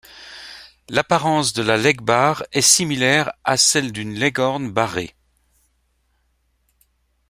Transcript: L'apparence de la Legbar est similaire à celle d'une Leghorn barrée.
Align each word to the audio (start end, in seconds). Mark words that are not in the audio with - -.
L'apparence 0.89 1.53
de 1.53 1.61
la 1.61 1.77
Legbar 1.77 2.43
est 2.53 2.63
similaire 2.63 3.31
à 3.43 3.55
celle 3.55 3.91
d'une 3.91 4.15
Leghorn 4.17 4.71
barrée. 4.71 5.13